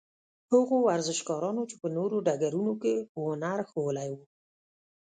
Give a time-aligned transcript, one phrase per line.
[0.51, 4.23] هغو ورزشکارانو چې په نورو ډګرونو کې هنر ښوولی وو.